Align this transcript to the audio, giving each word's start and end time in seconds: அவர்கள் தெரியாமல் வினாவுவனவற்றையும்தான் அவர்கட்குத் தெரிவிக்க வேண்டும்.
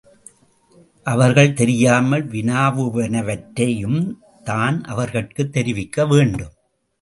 அவர்கள் 1.03 1.53
தெரியாமல் 1.53 2.27
வினாவுவனவற்றையும்தான் 2.27 4.87
அவர்கட்குத் 4.87 5.49
தெரிவிக்க 5.49 6.05
வேண்டும். 6.05 6.51